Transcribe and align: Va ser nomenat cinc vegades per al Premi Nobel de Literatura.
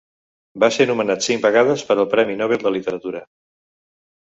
Va 0.63 0.69
ser 0.77 0.87
nomenat 0.91 1.25
cinc 1.25 1.43
vegades 1.43 1.85
per 1.91 1.97
al 1.99 2.09
Premi 2.15 2.41
Nobel 2.41 2.65
de 2.67 2.75
Literatura. 2.79 3.25